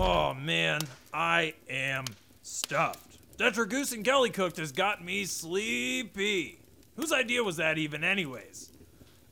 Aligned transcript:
Oh 0.00 0.32
man, 0.32 0.82
I 1.12 1.54
am 1.68 2.04
stuffed. 2.42 3.18
Detra 3.36 3.68
Goose 3.68 3.90
and 3.90 4.04
Kelly 4.04 4.30
Cooked 4.30 4.58
has 4.58 4.70
got 4.70 5.04
me 5.04 5.24
sleepy. 5.24 6.60
Whose 6.94 7.10
idea 7.10 7.42
was 7.42 7.56
that 7.56 7.78
even, 7.78 8.04
anyways? 8.04 8.70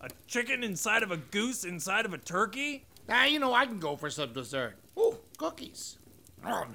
A 0.01 0.09
chicken 0.27 0.65
inside 0.65 1.05
of 1.05 1.13
a 1.13 1.19
goose 1.19 1.63
inside 1.63 2.05
of 2.05 2.13
a 2.13 2.19
turkey? 2.19 2.85
Ah, 3.09 3.27
you 3.27 3.39
know, 3.39 3.55
I 3.55 3.67
can 3.67 3.79
go 3.79 3.95
for 3.95 4.11
some 4.11 4.33
dessert. 4.33 4.75
Ooh, 4.99 5.17
cookies. 5.39 5.99
Nope, 6.43 6.67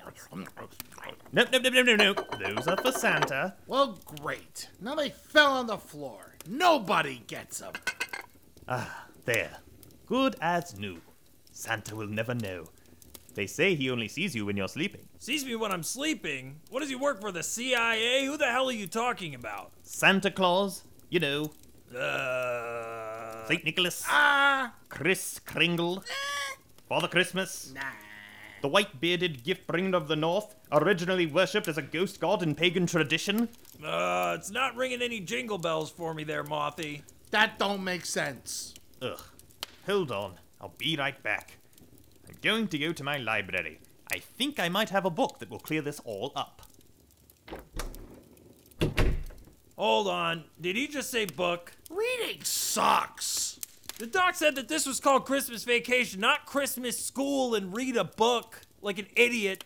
nope, 1.34 1.52
nope, 1.52 1.74
nope, 1.74 1.86
nope, 1.86 1.98
nope. 1.98 2.40
Those 2.40 2.68
are 2.70 2.78
for 2.78 2.94
Santa. 2.94 3.56
Well, 3.68 4.00
great. 4.22 4.70
Now 4.80 4.96
they 4.96 5.10
fell 5.10 5.52
on 5.52 5.68
the 5.68 5.78
floor. 5.78 6.38
Nobody 6.48 7.24
gets 7.28 7.60
them. 7.60 7.74
Ah, 8.70 9.08
there. 9.26 9.58
Good 10.06 10.38
as 10.40 10.80
new. 10.80 11.02
Santa 11.52 11.94
will 11.94 12.08
never 12.08 12.34
know. 12.34 12.70
They 13.34 13.48
say 13.48 13.76
he 13.76 13.90
only 13.90 14.08
sees 14.08 14.36
you 14.36 14.46
when 14.46 14.58
you're 14.58 14.68
sleeping. 14.68 15.08
Sees 15.18 15.46
me 15.46 15.56
when 15.56 15.72
I'm 15.72 15.84
sleeping? 15.84 16.60
What 16.70 16.82
does 16.82 16.90
he 16.90 16.96
work 16.96 17.22
for, 17.22 17.32
the 17.32 17.44
CIA? 17.44 18.26
Who 18.26 18.36
the 18.38 18.46
hell 18.52 18.68
are 18.70 18.74
you 18.74 18.88
talking 18.88 19.36
about? 19.36 19.72
Santa 19.84 20.30
Claus, 20.32 20.84
you 21.10 21.20
know, 21.20 21.52
Uh. 21.96 23.46
St. 23.48 23.64
Nicholas, 23.66 24.04
Ah, 24.08 24.74
Kris 24.90 25.40
Kringle, 25.40 26.04
Father 26.88 27.08
Christmas, 27.08 27.72
nah. 27.74 27.82
the 28.62 28.68
white 28.70 29.02
bearded 29.02 29.44
gift 29.44 29.68
bringer 29.68 29.98
of 29.98 30.08
the 30.08 30.16
North, 30.16 30.56
originally 30.72 31.26
worshipped 31.26 31.68
as 31.68 31.78
a 31.78 31.82
ghost 31.82 32.20
god 32.22 32.44
in 32.44 32.56
pagan 32.56 32.86
tradition. 32.86 33.50
Uh, 33.84 34.36
it's 34.40 34.52
not 34.52 34.76
ringing 34.76 35.02
any 35.02 35.20
jingle 35.20 35.58
bells 35.58 35.90
for 35.92 36.14
me 36.14 36.24
there, 36.24 36.44
Mothy. 36.44 37.04
That 37.32 37.58
don't 37.60 37.84
make 37.84 38.06
sense. 38.06 38.74
Ugh. 39.02 39.20
Hold 39.86 40.12
on, 40.12 40.36
I'll 40.62 40.74
be 40.78 40.96
right 40.96 41.22
back. 41.24 41.58
I'm 42.32 42.38
going 42.42 42.68
to 42.70 42.78
go 42.78 42.94
to 42.94 43.04
my 43.04 43.18
library. 43.18 43.80
I 44.12 44.20
think 44.20 44.60
I 44.60 44.70
might 44.70 44.90
have 44.90 45.06
a 45.06 45.10
book 45.10 45.40
that 45.40 45.50
will 45.50 45.60
clear 45.60 45.82
this 45.82 46.00
all 46.06 46.32
up. 46.36 46.62
Hold 49.78 50.08
on. 50.08 50.46
Did 50.60 50.76
he 50.76 50.88
just 50.88 51.12
say 51.12 51.26
book? 51.26 51.74
Reading 51.90 52.44
sucks. 52.44 53.60
The 54.00 54.08
doc 54.08 54.36
said 54.36 54.56
that 54.56 54.68
this 54.68 54.86
was 54.86 55.00
called 55.00 55.26
Christmas 55.26 55.64
Vacation, 55.64 56.20
not 56.20 56.46
Christmas 56.46 57.04
School, 57.04 57.54
and 57.54 57.76
read 57.76 57.96
a 57.96 58.04
book 58.04 58.62
like 58.82 58.98
an 58.98 59.08
idiot. 59.16 59.64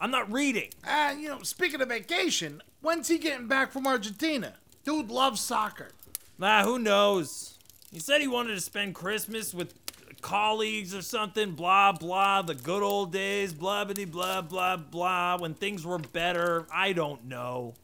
I'm 0.00 0.10
not 0.10 0.32
reading. 0.32 0.70
And, 0.82 1.20
you 1.20 1.28
know, 1.28 1.42
speaking 1.42 1.80
of 1.80 1.88
vacation, 1.88 2.62
when's 2.80 3.08
he 3.08 3.18
getting 3.18 3.46
back 3.46 3.70
from 3.70 3.86
Argentina? 3.86 4.54
Dude 4.84 5.10
loves 5.10 5.40
soccer. 5.40 5.90
Nah, 6.38 6.64
who 6.64 6.78
knows? 6.78 7.58
He 7.92 7.98
said 7.98 8.20
he 8.20 8.28
wanted 8.28 8.54
to 8.54 8.60
spend 8.60 8.94
Christmas 8.94 9.52
with 9.52 9.74
colleagues 10.20 10.94
or 10.94 11.02
something, 11.02 11.52
blah, 11.52 11.92
blah, 11.92 12.42
the 12.42 12.54
good 12.54 12.82
old 12.82 13.12
days, 13.12 13.52
blah, 13.52 13.84
blah, 13.84 14.04
blah, 14.04 14.42
blah, 14.42 14.76
blah, 14.76 15.38
when 15.38 15.54
things 15.54 15.84
were 15.84 15.98
better. 15.98 16.66
I 16.72 16.92
don't 16.92 17.26
know. 17.26 17.74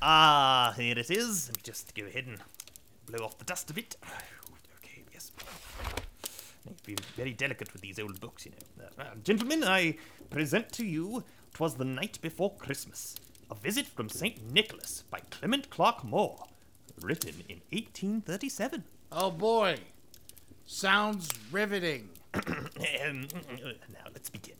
Ah, 0.00 0.74
here 0.76 0.98
it 0.98 1.10
is. 1.10 1.48
Let 1.48 1.56
me 1.56 1.62
just 1.62 1.94
go 1.94 2.04
ahead 2.04 2.26
and 2.26 2.38
blow 3.06 3.24
off 3.24 3.38
the 3.38 3.44
dust 3.44 3.70
a 3.70 3.74
bit. 3.74 3.96
Okay, 4.78 5.02
yes. 5.12 5.32
Need 6.66 6.76
to 6.76 6.84
be 6.84 6.96
very 7.16 7.32
delicate 7.32 7.72
with 7.72 7.80
these 7.82 7.98
old 7.98 8.20
books, 8.20 8.44
you 8.44 8.52
know. 8.52 8.84
Uh, 8.98 9.02
uh, 9.02 9.14
gentlemen, 9.22 9.64
I 9.64 9.96
present 10.30 10.70
to 10.72 10.84
you 10.84 11.24
"'Twas 11.54 11.74
the 11.76 11.84
Night 11.84 12.18
Before 12.20 12.54
Christmas," 12.54 13.16
a 13.50 13.54
visit 13.54 13.86
from 13.86 14.08
Saint 14.08 14.52
Nicholas 14.52 15.04
by 15.10 15.20
Clement 15.30 15.70
Clarke 15.70 16.04
Moore, 16.04 16.46
written 17.00 17.42
in 17.48 17.60
1837. 17.70 18.84
Oh 19.10 19.30
boy. 19.30 19.78
Sounds 20.66 21.28
riveting. 21.50 22.10
Um, 23.06 23.28
now 23.92 24.06
let's 24.12 24.28
begin. 24.30 24.56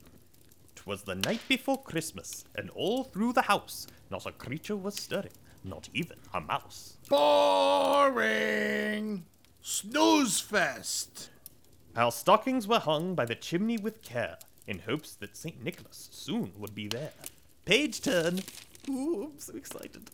'Twas 0.77 1.03
the 1.03 1.15
night 1.15 1.41
before 1.49 1.83
Christmas, 1.83 2.45
and 2.55 2.71
all 2.71 3.05
through 3.05 3.33
the 3.33 3.43
house 3.43 3.87
not 4.11 4.27
a 4.27 4.33
creature 4.33 4.77
was 4.77 4.95
stirring, 4.95 5.33
not 5.65 5.89
even 5.95 6.19
a 6.33 6.41
mouse. 6.41 6.99
Boring. 7.09 8.45
Snooze 9.62 10.41
fest. 10.41 11.31
Our 11.97 12.12
stockings 12.12 12.69
were 12.69 12.79
hung 12.79 13.15
by 13.15 13.25
the 13.25 13.34
chimney 13.34 13.79
with 13.79 14.03
care, 14.03 14.39
in 14.67 14.81
hopes 14.81 15.15
that 15.17 15.37
St. 15.37 15.62
Nicholas 15.62 16.09
soon 16.12 16.53
would 16.59 16.75
be 16.75 16.87
there. 16.89 17.12
Page 17.65 18.03
turn. 18.03 18.41
Ooh, 18.89 19.31
I'm 19.33 19.39
so 19.41 19.55
excited. 19.56 20.11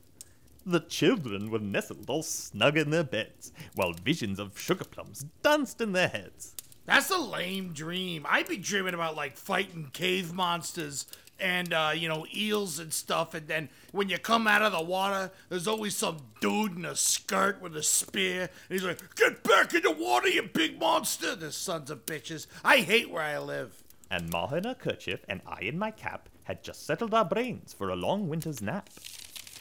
The 0.67 0.81
children 0.81 1.51
were 1.51 1.59
nestled 1.59 2.11
all 2.11 2.23
snug 2.23 2.77
in 2.77 2.91
their 2.91 3.05
beds, 3.05 3.53
while 3.75 3.93
visions 3.93 4.39
of 4.39 4.59
sugar 4.59 4.85
plums 4.85 5.25
danced 5.43 5.81
in 5.81 5.93
their 5.93 6.09
heads. 6.09 6.55
That's 6.85 7.11
a 7.11 7.19
lame 7.19 7.73
dream. 7.73 8.27
I'd 8.29 8.49
be 8.49 8.57
dreaming 8.57 8.95
about 8.95 9.17
like 9.17 9.37
fighting 9.37 9.91
cave 9.93 10.33
monsters 10.33 11.07
and 11.39 11.73
uh, 11.73 11.93
you 11.95 12.09
know 12.09 12.27
eels 12.35 12.79
and 12.79 12.93
stuff. 12.93 13.33
And 13.35 13.47
then 13.49 13.69
when 13.93 14.09
you 14.09 14.19
come 14.19 14.47
out 14.47 14.63
of 14.63 14.73
the 14.73 14.83
water, 14.83 15.31
there's 15.49 15.69
always 15.69 15.97
some 15.97 16.19
dude 16.41 16.77
in 16.77 16.85
a 16.85 16.97
skirt 16.97 17.63
with 17.63 17.77
a 17.77 17.83
spear, 17.83 18.43
and 18.43 18.51
he's 18.69 18.85
like, 18.85 19.15
"Get 19.15 19.43
back 19.43 19.73
in 19.73 19.83
the 19.83 19.91
water, 19.91 20.29
you 20.29 20.43
big 20.43 20.79
monster!" 20.79 21.35
The 21.35 21.53
sons 21.53 21.91
of 21.91 22.07
bitches. 22.07 22.47
I 22.65 22.79
hate 22.79 23.11
where 23.11 23.23
I 23.23 23.39
live. 23.39 23.83
And 24.11 24.29
Ma 24.29 24.53
in 24.53 24.65
her 24.65 24.75
kerchief 24.75 25.25
and 25.29 25.41
I 25.47 25.61
in 25.61 25.79
my 25.79 25.93
cap 25.93 26.29
had 26.45 26.65
just 26.65 26.85
settled 26.85 27.15
our 27.15 27.25
brains 27.25 27.73
for 27.73 27.91
a 27.91 27.97
long 27.97 28.29
winter's 28.29 28.61
nap. 28.61 28.91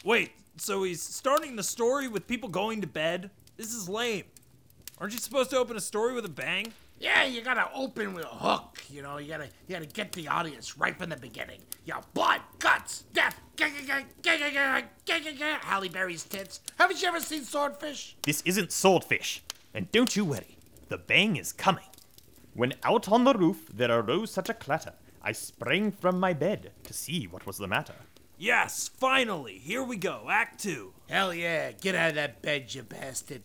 Wait, 0.02 0.32
so 0.56 0.82
he's 0.82 1.02
starting 1.02 1.56
the 1.56 1.62
story 1.62 2.08
with 2.08 2.26
people 2.26 2.48
going 2.48 2.80
to 2.80 2.86
bed? 2.86 3.30
This 3.56 3.74
is 3.74 3.88
lame. 3.88 4.24
Aren't 4.98 5.12
you 5.12 5.18
supposed 5.18 5.50
to 5.50 5.58
open 5.58 5.76
a 5.76 5.80
story 5.80 6.12
with 6.14 6.24
a 6.26 6.30
bang? 6.30 6.72
Yeah, 6.98 7.24
you 7.24 7.40
gotta 7.40 7.70
open 7.74 8.12
with 8.12 8.24
a 8.24 8.28
hook. 8.28 8.82
You 8.90 9.00
know, 9.00 9.16
you 9.16 9.28
gotta 9.28 9.48
you 9.66 9.74
gotta 9.74 9.86
get 9.86 10.12
the 10.12 10.28
audience 10.28 10.76
right 10.76 10.96
from 10.96 11.08
the 11.08 11.16
beginning. 11.16 11.60
You 11.86 11.94
know, 11.94 12.00
blood, 12.12 12.42
guts, 12.58 13.04
death. 13.14 13.40
Halle 15.62 15.88
Berry's 15.88 16.24
tits. 16.24 16.60
Haven't 16.78 17.00
you 17.00 17.08
ever 17.08 17.20
seen 17.20 17.44
Swordfish? 17.44 18.16
This 18.22 18.42
isn't 18.44 18.70
swordfish, 18.70 19.42
and 19.72 19.90
don't 19.92 20.14
you 20.14 20.26
worry, 20.26 20.58
the 20.88 20.98
bang 20.98 21.36
is 21.36 21.52
coming. 21.54 21.84
When 22.52 22.74
out 22.82 23.10
on 23.10 23.24
the 23.24 23.32
roof 23.32 23.70
there 23.72 23.90
arose 23.90 24.30
such 24.30 24.50
a 24.50 24.54
clatter, 24.54 24.92
I 25.22 25.32
sprang 25.32 25.92
from 25.92 26.20
my 26.20 26.34
bed 26.34 26.72
to 26.84 26.92
see 26.92 27.26
what 27.26 27.46
was 27.46 27.56
the 27.56 27.68
matter. 27.68 27.94
Yes, 28.40 28.88
finally. 28.88 29.58
Here 29.58 29.82
we 29.82 29.98
go. 29.98 30.28
Act 30.30 30.62
two. 30.62 30.94
Hell 31.10 31.34
yeah, 31.34 31.72
get 31.72 31.94
out 31.94 32.08
of 32.08 32.14
that 32.14 32.40
bed, 32.40 32.74
you 32.74 32.82
bastard. 32.82 33.42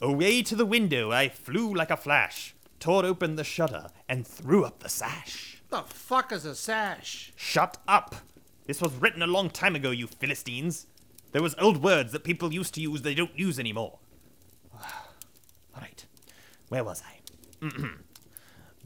Away 0.00 0.40
to 0.44 0.56
the 0.56 0.64
window 0.64 1.10
I 1.12 1.28
flew 1.28 1.74
like 1.74 1.90
a 1.90 1.96
flash, 1.98 2.54
tore 2.78 3.04
open 3.04 3.36
the 3.36 3.44
shutter, 3.44 3.88
and 4.08 4.26
threw 4.26 4.64
up 4.64 4.80
the 4.80 4.88
sash. 4.88 5.60
The 5.68 5.82
fuck 5.82 6.32
is 6.32 6.46
a 6.46 6.54
sash? 6.54 7.34
Shut 7.36 7.76
up! 7.86 8.14
This 8.64 8.80
was 8.80 8.94
written 8.94 9.20
a 9.20 9.26
long 9.26 9.50
time 9.50 9.76
ago, 9.76 9.90
you 9.90 10.06
Philistines. 10.06 10.86
There 11.32 11.42
was 11.42 11.54
old 11.58 11.82
words 11.82 12.12
that 12.12 12.24
people 12.24 12.50
used 12.50 12.72
to 12.76 12.80
use 12.80 13.02
they 13.02 13.14
don't 13.14 13.38
use 13.38 13.58
anymore. 13.58 13.98
Alright, 15.74 16.06
where 16.70 16.82
was 16.82 17.02
I? 17.06 17.68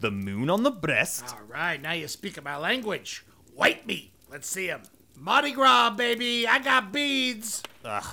the 0.00 0.10
moon 0.10 0.50
on 0.50 0.64
the 0.64 0.72
breast. 0.72 1.26
All 1.28 1.46
right, 1.46 1.80
now 1.80 1.92
you're 1.92 2.08
speaking 2.08 2.42
my 2.42 2.56
language. 2.56 3.24
White 3.54 3.86
meat. 3.86 4.10
Let's 4.28 4.48
see 4.48 4.68
'em. 4.68 4.82
Mardi 5.16 5.52
Gras, 5.52 5.90
baby. 5.90 6.46
I 6.46 6.58
got 6.58 6.92
beads. 6.92 7.62
Ugh. 7.84 8.04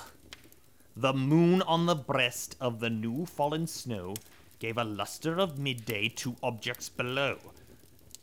The 0.95 1.13
moon 1.13 1.61
on 1.63 1.85
the 1.85 1.95
breast 1.95 2.55
of 2.61 2.79
the 2.79 2.89
new 2.89 3.25
fallen 3.25 3.65
snow 3.67 4.13
gave 4.59 4.77
a 4.77 4.83
luster 4.83 5.39
of 5.39 5.57
midday 5.57 6.09
to 6.09 6.35
objects 6.43 6.89
below. 6.89 7.37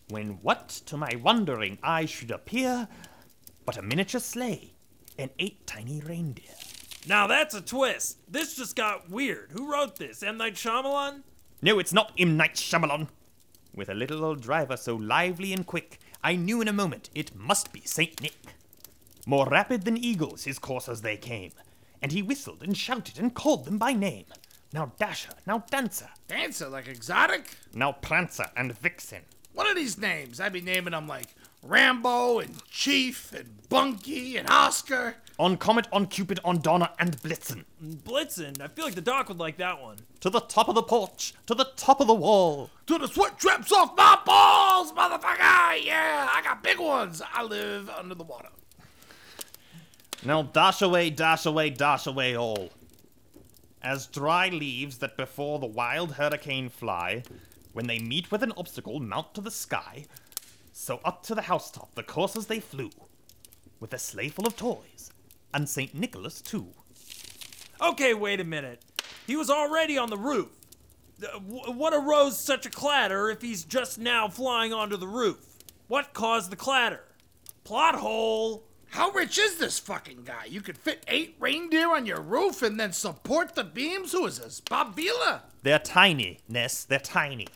When 0.09 0.39
what 0.43 0.69
to 0.87 0.97
my 0.97 1.11
wondering 1.23 1.79
eye 1.83 2.07
should 2.07 2.31
appear 2.31 2.89
but 3.67 3.77
a 3.77 3.83
miniature 3.83 4.21
sleigh 4.21 4.73
and 5.19 5.31
eight 5.39 5.67
tiny 5.67 6.01
reindeer. 6.01 6.55
Now 7.07 7.27
that's 7.27 7.55
a 7.55 7.61
twist. 7.61 8.19
This 8.31 8.57
just 8.57 8.77
got 8.77 9.11
weird. 9.11 9.51
Who 9.53 9.71
wrote 9.71 9.97
this? 9.97 10.23
M. 10.23 10.39
Night 10.39 10.55
Shyamalan? 10.55 11.23
No, 11.61 11.79
it's 11.79 11.93
not 11.93 12.13
M. 12.17 12.37
Night 12.37 12.55
Shyamalan. 12.55 13.09
With 13.75 13.89
a 13.89 13.95
little 13.95 14.25
old 14.25 14.41
driver 14.41 14.77
so 14.77 14.95
lively 14.95 15.53
and 15.53 15.67
quick, 15.67 15.99
I 16.23 16.37
knew 16.37 16.61
in 16.61 16.69
a 16.69 16.73
moment 16.73 17.11
it 17.15 17.35
must 17.35 17.73
be 17.73 17.81
Saint 17.85 18.21
Nick. 18.23 18.37
More 19.29 19.47
rapid 19.47 19.85
than 19.85 19.99
eagles 19.99 20.45
his 20.45 20.59
coursers 20.59 21.03
they 21.03 21.19
came, 21.19 21.53
and 22.01 22.13
he 22.13 22.23
whistled 22.23 22.63
and 22.63 22.75
shouted 22.75 23.19
and 23.19 23.35
called 23.35 23.67
them 23.67 23.77
by 23.77 23.93
name. 23.93 24.25
Now 24.73 24.93
Dasher, 24.99 25.35
now 25.47 25.65
Dancer, 25.71 26.09
Dancer 26.29 26.67
like 26.71 26.89
exotic. 26.89 27.59
now 27.75 27.93
Prancer 27.93 28.47
and 28.57 28.75
Vixen. 28.79 29.25
One 29.53 29.67
of 29.67 29.77
these 29.77 29.99
names, 29.99 30.41
I'd 30.41 30.55
be 30.55 30.63
naming 30.63 30.93
them 30.93 31.07
like 31.07 31.27
Rambo 31.63 32.39
and 32.39 32.55
Chief 32.71 33.31
and 33.35 33.69
Bunky 33.69 34.39
and 34.39 34.49
Oscar. 34.49 35.17
On 35.39 35.59
Comet, 35.59 35.89
on 35.93 36.07
Cupid, 36.07 36.41
on 36.43 36.63
Donner, 36.63 36.89
and 36.99 37.21
Blitzen. 37.21 37.67
Blitzen. 37.85 38.63
I 38.63 38.69
feel 38.69 38.87
like 38.87 38.95
the 38.95 39.03
doc 39.03 39.29
would 39.29 39.39
like 39.39 39.59
that 39.59 39.83
one. 39.83 39.99
To 40.21 40.31
the 40.31 40.41
top 40.41 40.71
of 40.71 40.75
the 40.75 40.83
porch, 40.83 41.35
to 41.45 41.55
the 41.55 41.69
top 41.77 42.01
of 42.01 42.07
the 42.07 42.15
wall. 42.15 42.71
To 42.87 42.97
the 42.97 43.07
sweat 43.07 43.39
drips 43.39 43.73
off 43.73 43.95
my 43.95 44.19
balls, 44.25 44.91
motherfucker! 44.93 45.85
Yeah, 45.85 46.31
I 46.33 46.41
got 46.43 46.63
big 46.63 46.79
ones. 46.79 47.21
I 47.31 47.43
live 47.43 47.91
under 47.91 48.15
the 48.15 48.25
water. 48.25 48.49
Now 50.25 50.43
dash 50.43 50.83
away, 50.83 51.11
dash 51.11 51.47
away, 51.47 51.71
dash 51.71 52.07
away 52.07 52.37
all. 52.37 52.71
As 53.83 54.07
dry 54.07 54.49
leaves 54.49 54.99
that 54.99 55.17
before 55.17 55.59
the 55.59 55.67
wild 55.67 56.13
hurricane 56.13 56.69
fly, 56.69 57.23
when 57.73 57.87
they 57.87 57.99
meet 58.01 58.31
with 58.33 58.43
an 58.43 58.53
obstacle 58.57 58.99
mount 59.01 59.35
to 59.35 59.41
the 59.41 59.51
sky, 59.51 60.07
So 60.73 61.01
up 61.05 61.25
to 61.25 61.35
the 61.35 61.43
housetop 61.43 61.95
the 61.97 62.03
coursers 62.05 62.47
they 62.47 62.61
flew, 62.61 62.91
with 63.81 63.93
a 63.93 63.99
sleigh 63.99 64.29
full 64.29 64.47
of 64.47 64.57
toys, 64.57 65.11
and 65.53 65.69
St. 65.69 65.93
Nicholas 65.95 66.41
too. 66.41 66.69
Okay, 67.81 68.15
wait 68.15 68.39
a 68.41 68.45
minute. 68.45 68.83
He 69.27 69.35
was 69.37 69.51
already 69.51 69.99
on 69.99 70.09
the 70.11 70.17
roof. 70.17 70.51
Uh, 71.23 71.39
What 71.41 71.93
arose 71.95 72.39
such 72.39 72.65
a 72.65 72.71
clatter 72.71 73.29
if 73.29 73.43
he's 73.43 73.65
just 73.65 73.99
now 73.99 74.29
flying 74.29 74.73
onto 74.73 74.97
the 74.97 75.09
roof? 75.09 75.45
What 75.89 76.13
caused 76.15 76.51
the 76.53 76.57
clatter? 76.57 77.03
Plot 77.65 77.97
hole. 77.97 78.65
How 78.91 79.11
rich 79.11 79.39
is 79.39 79.57
this 79.57 79.79
fucking 79.79 80.25
guy? 80.25 80.47
You 80.47 80.61
could 80.61 80.79
fit 80.79 81.05
eight 81.09 81.37
reindeer 81.39 81.95
on 81.95 82.07
your 82.07 82.21
roof 82.21 82.63
and 82.63 82.81
then 82.81 82.93
support 82.93 83.55
the 83.55 83.65
beams? 83.65 84.13
Who 84.13 84.27
is 84.27 84.39
this? 84.39 84.61
Bob 84.61 84.97
Vila? 84.97 85.43
They're 85.63 85.79
tiny, 85.79 86.41
Ness, 86.49 86.85
they're 86.85 86.99
tiny. 86.99 87.49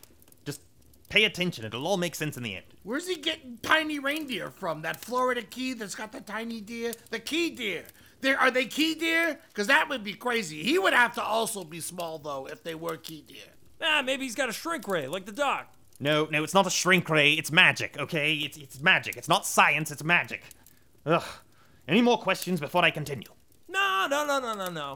Just 0.45 0.61
pay 1.09 1.23
attention, 1.25 1.65
it'll 1.65 1.87
all 1.87 1.97
make 1.97 2.15
sense 2.15 2.37
in 2.37 2.43
the 2.43 2.55
end. 2.55 2.65
Where's 2.83 3.07
he 3.07 3.15
getting 3.15 3.57
tiny 3.61 3.99
reindeer 3.99 4.51
from? 4.51 4.81
That 4.83 5.01
Florida 5.03 5.41
key 5.41 5.73
that's 5.73 5.95
got 5.95 6.11
the 6.11 6.21
tiny 6.21 6.61
deer? 6.61 6.93
The 7.09 7.19
key 7.19 7.49
deer. 7.49 7.83
There 8.21 8.39
are 8.39 8.51
they 8.51 8.65
key 8.65 8.95
deer? 8.95 9.39
Because 9.49 9.67
that 9.67 9.89
would 9.89 10.03
be 10.03 10.13
crazy. 10.13 10.63
He 10.63 10.77
would 10.77 10.93
have 10.93 11.15
to 11.15 11.23
also 11.23 11.63
be 11.63 11.79
small 11.79 12.19
though 12.19 12.47
if 12.47 12.63
they 12.63 12.75
were 12.75 12.97
key 12.97 13.23
deer. 13.27 13.51
Ah, 13.81 14.01
maybe 14.05 14.23
he's 14.23 14.35
got 14.35 14.49
a 14.49 14.53
shrink 14.53 14.87
ray 14.87 15.07
like 15.07 15.25
the 15.25 15.31
doc. 15.31 15.67
No, 15.99 16.27
no, 16.31 16.43
it's 16.43 16.53
not 16.53 16.67
a 16.67 16.69
shrink 16.69 17.09
ray, 17.09 17.33
it's 17.33 17.51
magic, 17.51 17.97
okay? 17.97 18.33
It's, 18.35 18.57
it's 18.57 18.81
magic. 18.81 19.15
It's 19.15 19.29
not 19.29 19.45
science, 19.45 19.91
it's 19.91 20.03
magic. 20.03 20.43
Ugh. 21.05 21.23
Any 21.87 22.01
more 22.01 22.17
questions 22.17 22.59
before 22.59 22.83
I 22.83 22.91
continue? 22.91 23.27
No, 23.67 24.07
no, 24.09 24.25
no, 24.25 24.39
no, 24.39 24.53
no, 24.53 24.69
no. 24.69 24.95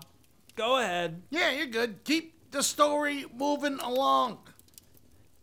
Go 0.56 0.80
ahead. 0.80 1.22
Yeah, 1.30 1.52
you're 1.52 1.66
good. 1.68 2.04
Keep 2.04 2.52
the 2.52 2.64
story 2.64 3.26
moving 3.36 3.80
along. 3.80 4.40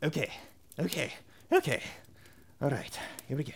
Okay, 0.03 0.31
okay, 0.79 1.13
okay. 1.53 1.83
All 2.63 2.71
right, 2.71 2.99
here 3.29 3.37
we 3.37 3.45
go. 3.45 3.53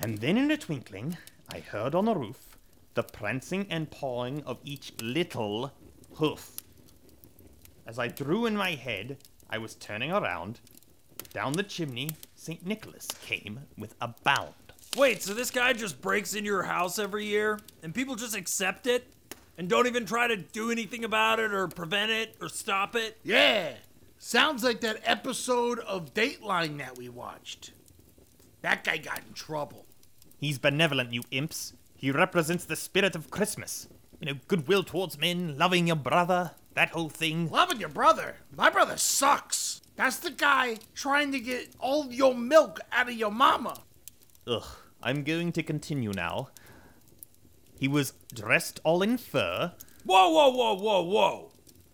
And 0.00 0.18
then 0.18 0.36
in 0.36 0.50
a 0.50 0.56
twinkling, 0.56 1.16
I 1.52 1.60
heard 1.60 1.94
on 1.94 2.06
the 2.06 2.14
roof 2.14 2.58
the 2.94 3.02
prancing 3.02 3.66
and 3.70 3.90
pawing 3.90 4.42
of 4.44 4.58
each 4.64 4.92
little 5.00 5.72
hoof. 6.14 6.56
As 7.86 7.98
I 7.98 8.08
drew 8.08 8.46
in 8.46 8.56
my 8.56 8.72
head, 8.72 9.18
I 9.50 9.58
was 9.58 9.74
turning 9.74 10.12
around. 10.12 10.60
Down 11.32 11.52
the 11.52 11.62
chimney, 11.62 12.10
St. 12.34 12.64
Nicholas 12.64 13.08
came 13.22 13.60
with 13.76 13.94
a 14.00 14.14
bound. 14.24 14.63
Wait, 14.96 15.22
so 15.22 15.34
this 15.34 15.50
guy 15.50 15.72
just 15.72 16.00
breaks 16.00 16.34
into 16.34 16.46
your 16.46 16.62
house 16.62 17.00
every 17.00 17.26
year 17.26 17.58
and 17.82 17.92
people 17.92 18.14
just 18.14 18.36
accept 18.36 18.86
it 18.86 19.12
and 19.58 19.68
don't 19.68 19.88
even 19.88 20.06
try 20.06 20.28
to 20.28 20.36
do 20.36 20.70
anything 20.70 21.04
about 21.04 21.40
it 21.40 21.52
or 21.52 21.66
prevent 21.66 22.12
it 22.12 22.36
or 22.40 22.48
stop 22.48 22.94
it? 22.94 23.18
Yeah. 23.24 23.72
Sounds 24.18 24.62
like 24.62 24.80
that 24.82 25.00
episode 25.04 25.80
of 25.80 26.14
Dateline 26.14 26.78
that 26.78 26.96
we 26.96 27.08
watched. 27.08 27.72
That 28.62 28.84
guy 28.84 28.98
got 28.98 29.18
in 29.26 29.34
trouble. 29.34 29.84
He's 30.38 30.58
benevolent, 30.58 31.12
you 31.12 31.22
imps. 31.30 31.72
He 31.96 32.10
represents 32.10 32.64
the 32.64 32.76
spirit 32.76 33.16
of 33.16 33.30
Christmas. 33.30 33.88
You 34.20 34.32
know, 34.32 34.40
goodwill 34.46 34.84
towards 34.84 35.18
men, 35.18 35.58
loving 35.58 35.88
your 35.88 35.96
brother, 35.96 36.52
that 36.74 36.90
whole 36.90 37.08
thing. 37.08 37.50
Loving 37.50 37.80
your 37.80 37.88
brother. 37.88 38.36
My 38.56 38.70
brother 38.70 38.96
sucks. 38.96 39.82
That's 39.96 40.18
the 40.18 40.30
guy 40.30 40.78
trying 40.94 41.32
to 41.32 41.40
get 41.40 41.74
all 41.78 42.12
your 42.12 42.34
milk 42.34 42.80
out 42.92 43.08
of 43.08 43.14
your 43.14 43.30
mama. 43.30 43.82
Ugh, 44.46 44.64
I'm 45.04 45.22
going 45.22 45.52
to 45.52 45.62
continue 45.62 46.12
now. 46.12 46.48
He 47.78 47.88
was 47.88 48.14
dressed 48.32 48.80
all 48.84 49.02
in 49.02 49.18
fur. 49.18 49.72
Whoa, 50.04 50.30
whoa, 50.30 50.48
whoa, 50.48 50.74
whoa, 50.74 51.02
whoa. 51.02 51.50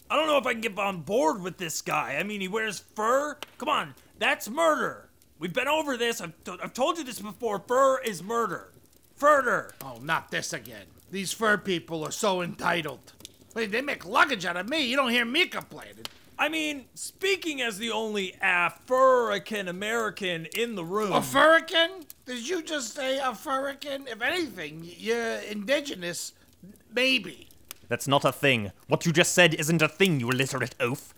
I 0.08 0.16
don't 0.16 0.28
know 0.28 0.38
if 0.38 0.46
I 0.46 0.52
can 0.52 0.60
get 0.60 0.78
on 0.78 1.02
board 1.02 1.42
with 1.42 1.58
this 1.58 1.82
guy. 1.82 2.16
I 2.18 2.22
mean, 2.22 2.40
he 2.40 2.46
wears 2.46 2.84
fur. 2.94 3.36
Come 3.58 3.68
on, 3.68 3.94
that's 4.18 4.48
murder. 4.48 5.08
We've 5.40 5.52
been 5.52 5.68
over 5.68 5.96
this. 5.96 6.20
I've, 6.20 6.32
t- 6.44 6.56
I've 6.62 6.72
told 6.72 6.98
you 6.98 7.04
this 7.04 7.18
before. 7.18 7.62
Fur 7.66 8.00
is 8.00 8.22
murder. 8.22 8.72
Furder. 9.16 9.72
Oh, 9.82 9.98
not 10.00 10.30
this 10.30 10.52
again. 10.52 10.86
These 11.10 11.32
fur 11.32 11.58
people 11.58 12.04
are 12.04 12.12
so 12.12 12.42
entitled. 12.42 13.12
Wait, 13.54 13.72
they 13.72 13.82
make 13.82 14.06
luggage 14.06 14.44
out 14.44 14.56
of 14.56 14.68
me. 14.68 14.84
You 14.86 14.96
don't 14.96 15.10
hear 15.10 15.24
me 15.24 15.46
complaining. 15.46 16.04
I 16.40 16.48
mean, 16.48 16.86
speaking 16.94 17.60
as 17.60 17.76
the 17.76 17.90
only 17.90 18.34
African 18.40 19.68
American 19.68 20.46
in 20.56 20.74
the 20.74 20.82
room. 20.82 21.12
A 21.12 21.20
furrican? 21.20 22.06
Did 22.24 22.48
you 22.48 22.62
just 22.62 22.94
say 22.94 23.18
a 23.18 23.32
furrican? 23.32 24.08
If 24.10 24.22
anything, 24.22 24.80
you're 24.82 25.34
indigenous. 25.40 26.32
Maybe. 26.94 27.50
That's 27.88 28.08
not 28.08 28.24
a 28.24 28.32
thing. 28.32 28.72
What 28.86 29.04
you 29.04 29.12
just 29.12 29.34
said 29.34 29.52
isn't 29.52 29.82
a 29.82 29.88
thing, 29.88 30.18
you 30.18 30.30
illiterate 30.30 30.74
oaf. 30.80 31.12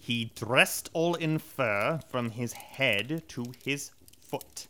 He 0.00 0.32
dressed 0.34 0.88
all 0.94 1.14
in 1.14 1.38
fur 1.38 2.00
from 2.08 2.30
his 2.30 2.54
head 2.54 3.24
to 3.28 3.52
his 3.62 3.90
foot, 4.18 4.66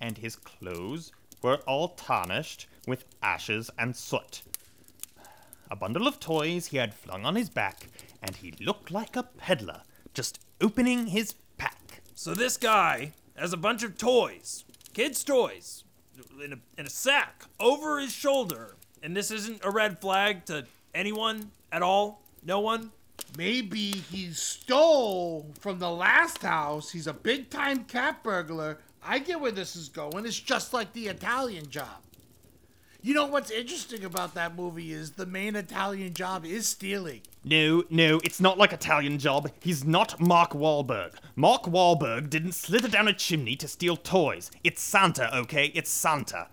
and 0.00 0.16
his 0.16 0.36
clothes 0.36 1.10
were 1.42 1.56
all 1.66 1.88
tarnished 1.88 2.68
with 2.86 3.04
ashes 3.20 3.68
and 3.76 3.96
soot. 3.96 4.42
A 5.70 5.76
bundle 5.76 6.06
of 6.06 6.20
toys 6.20 6.66
he 6.66 6.76
had 6.76 6.94
flung 6.94 7.24
on 7.24 7.34
his 7.36 7.50
back, 7.50 7.88
and 8.22 8.36
he 8.36 8.54
looked 8.60 8.90
like 8.90 9.16
a 9.16 9.24
peddler, 9.24 9.82
just 10.14 10.38
opening 10.60 11.08
his 11.08 11.34
pack. 11.58 12.02
So 12.14 12.34
this 12.34 12.56
guy 12.56 13.12
has 13.34 13.52
a 13.52 13.56
bunch 13.56 13.82
of 13.82 13.98
toys, 13.98 14.64
kids' 14.94 15.24
toys, 15.24 15.84
in 16.42 16.52
a, 16.52 16.58
in 16.78 16.86
a 16.86 16.90
sack 16.90 17.44
over 17.60 18.00
his 18.00 18.12
shoulder. 18.12 18.76
And 19.02 19.16
this 19.16 19.30
isn't 19.30 19.64
a 19.64 19.70
red 19.70 20.00
flag 20.00 20.44
to 20.46 20.66
anyone 20.94 21.50
at 21.70 21.82
all? 21.82 22.22
No 22.44 22.60
one? 22.60 22.92
Maybe 23.36 23.90
he 23.90 24.32
stole 24.32 25.50
from 25.60 25.78
the 25.78 25.90
last 25.90 26.42
house. 26.42 26.90
He's 26.90 27.06
a 27.06 27.12
big 27.12 27.50
time 27.50 27.84
cat 27.84 28.22
burglar. 28.22 28.78
I 29.02 29.18
get 29.18 29.40
where 29.40 29.52
this 29.52 29.76
is 29.76 29.88
going. 29.88 30.26
It's 30.26 30.38
just 30.38 30.72
like 30.72 30.92
the 30.92 31.08
Italian 31.08 31.68
job. 31.70 32.02
You 33.06 33.14
know 33.14 33.26
what's 33.26 33.52
interesting 33.52 34.02
about 34.02 34.34
that 34.34 34.56
movie 34.56 34.92
is 34.92 35.12
the 35.12 35.26
main 35.26 35.54
Italian 35.54 36.12
job 36.12 36.44
is 36.44 36.66
stealing. 36.66 37.20
No, 37.44 37.84
no, 37.88 38.20
it's 38.24 38.40
not 38.40 38.58
like 38.58 38.72
Italian 38.72 39.20
Job. 39.20 39.48
He's 39.60 39.84
not 39.84 40.18
Mark 40.18 40.54
Wahlberg. 40.54 41.12
Mark 41.36 41.66
Wahlberg 41.66 42.28
didn't 42.28 42.56
slither 42.56 42.88
down 42.88 43.06
a 43.06 43.12
chimney 43.12 43.54
to 43.54 43.68
steal 43.68 43.96
toys. 43.96 44.50
It's 44.64 44.82
Santa, 44.82 45.32
okay? 45.36 45.66
It's 45.66 45.88
Santa. 45.88 46.48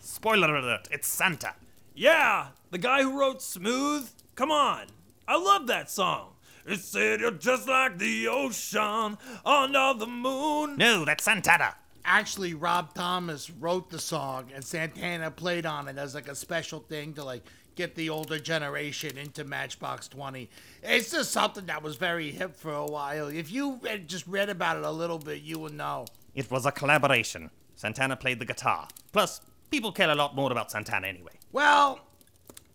Spoiler 0.00 0.56
alert, 0.56 0.88
it's 0.90 1.06
Santa. 1.06 1.54
Yeah, 1.94 2.48
the 2.72 2.78
guy 2.78 3.02
who 3.04 3.16
wrote 3.16 3.40
Smooth? 3.40 4.10
Come 4.34 4.50
on. 4.50 4.86
I 5.28 5.40
love 5.40 5.68
that 5.68 5.92
song. 5.92 6.32
It 6.66 6.80
said 6.80 7.20
you're 7.20 7.30
just 7.30 7.68
like 7.68 7.98
the 7.98 8.26
ocean 8.26 9.16
under 9.46 9.94
the 9.96 10.08
moon. 10.08 10.76
No, 10.76 11.04
that's 11.04 11.22
Santana. 11.22 11.76
Actually, 12.10 12.54
Rob 12.54 12.94
Thomas 12.94 13.50
wrote 13.50 13.90
the 13.90 13.98
song 13.98 14.50
and 14.54 14.64
Santana 14.64 15.30
played 15.30 15.66
on 15.66 15.88
it 15.88 15.98
as 15.98 16.14
like 16.14 16.26
a 16.26 16.34
special 16.34 16.80
thing 16.80 17.12
to 17.12 17.22
like 17.22 17.44
get 17.74 17.94
the 17.96 18.08
older 18.08 18.38
generation 18.38 19.18
into 19.18 19.44
Matchbox 19.44 20.08
20. 20.08 20.48
It's 20.82 21.10
just 21.10 21.32
something 21.32 21.66
that 21.66 21.82
was 21.82 21.96
very 21.96 22.30
hip 22.30 22.56
for 22.56 22.72
a 22.72 22.86
while. 22.86 23.28
If 23.28 23.52
you 23.52 23.78
had 23.86 24.08
just 24.08 24.26
read 24.26 24.48
about 24.48 24.78
it 24.78 24.84
a 24.84 24.90
little 24.90 25.18
bit, 25.18 25.42
you 25.42 25.58
would 25.58 25.74
know. 25.74 26.06
It 26.34 26.50
was 26.50 26.64
a 26.64 26.72
collaboration. 26.72 27.50
Santana 27.76 28.16
played 28.16 28.38
the 28.38 28.46
guitar. 28.46 28.88
Plus, 29.12 29.42
people 29.70 29.92
care 29.92 30.08
a 30.08 30.14
lot 30.14 30.34
more 30.34 30.50
about 30.50 30.70
Santana 30.70 31.08
anyway. 31.08 31.32
Well, 31.52 32.00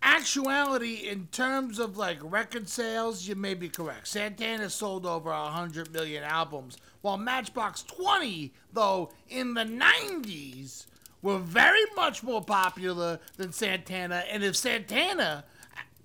actuality, 0.04 1.10
in 1.10 1.25
terms 1.32 1.80
of 1.80 1.98
like 1.98 2.20
record 2.22 2.70
sales, 2.70 3.28
you 3.28 3.34
may 3.34 3.56
be 3.56 3.68
correct. 3.68 4.10
Santana 4.10 4.70
sold 4.70 5.08
over 5.08 5.32
100 5.32 5.92
million 5.92 6.24
albums, 6.24 6.78
while 7.04 7.18
Matchbox 7.18 7.84
20, 7.84 8.54
though, 8.72 9.12
in 9.28 9.56
the 9.56 9.66
90s, 9.66 10.86
were 11.22 11.38
very 11.38 11.84
much 11.98 12.24
more 12.24 12.42
popular 12.42 13.20
than 13.36 13.52
Santana. 13.52 14.24
And 14.32 14.42
if 14.42 14.56
Santana 14.56 15.44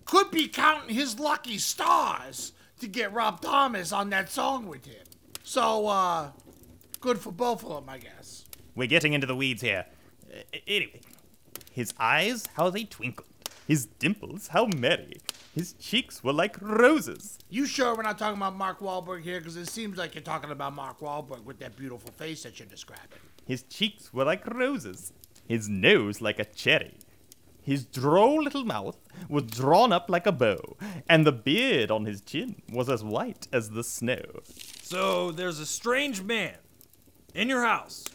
could 0.05 0.33
be 0.33 0.49
counting 0.49 0.95
his 0.95 1.21
lucky 1.21 1.59
stars 1.59 2.53
to 2.81 2.89
get 2.89 3.13
Rob 3.13 3.41
Thomas 3.41 3.93
on 3.93 4.11
that 4.11 4.29
song 4.29 4.67
with 4.67 4.87
him. 4.87 5.07
So, 5.45 5.87
uh, 5.87 6.31
good 7.01 7.21
for 7.21 7.31
both 7.31 7.63
of 7.65 7.77
them, 7.77 7.89
I 7.89 7.99
guess. 7.99 8.45
We're 8.75 8.89
getting 8.89 9.13
into 9.13 9.29
the 9.29 9.37
weeds 9.37 9.63
here. 9.63 9.87
Uh, 10.29 10.59
anyway, 10.67 11.01
his 11.71 11.95
eyes, 12.01 12.45
how 12.55 12.71
they 12.71 12.83
twinkled. 12.83 13.28
His 13.69 13.85
dimples, 13.85 14.49
how 14.49 14.67
merry. 14.79 15.19
His 15.55 15.75
cheeks 15.75 16.25
were 16.25 16.33
like 16.33 16.57
roses. 16.63 17.39
You 17.51 17.67
sure 17.67 17.95
we're 17.95 18.03
not 18.03 18.19
talking 18.19 18.39
about 18.39 18.57
Mark 18.57 18.81
Wahlberg 18.81 19.23
here? 19.23 19.41
Because 19.41 19.59
it 19.59 19.69
seems 19.69 19.99
like 19.99 20.15
you're 20.15 20.25
talking 20.25 20.51
about 20.51 20.75
Mark 20.75 21.01
Wahlberg 21.01 21.45
with 21.45 21.59
that 21.59 21.77
beautiful 21.77 22.11
face 22.13 22.45
that 22.45 22.59
you're 22.59 22.67
describing. 22.67 23.19
His 23.45 23.63
cheeks 23.65 24.11
were 24.11 24.25
like 24.25 24.47
roses. 24.47 25.13
His 25.47 25.69
nose 25.69 26.23
like 26.23 26.39
a 26.39 26.47
cherry. 26.47 26.95
His 27.61 27.85
droll 27.85 28.43
little 28.43 28.65
mouth 28.65 28.97
was 29.29 29.45
drawn 29.45 29.93
up 29.93 30.09
like 30.09 30.27
a 30.27 30.33
bow, 30.33 30.79
and 31.07 31.27
the 31.27 31.33
beard 31.33 31.91
on 31.91 32.07
his 32.07 32.23
chin 32.23 32.63
was 32.73 32.89
as 32.89 33.05
white 33.05 33.49
as 33.53 33.69
the 33.69 33.85
snow. 33.85 34.23
So 34.83 35.31
there's 35.31 35.59
a 35.59 35.67
strange 35.67 36.23
man 36.23 36.57
in 37.35 37.51
your 37.51 37.65
house, 37.65 38.07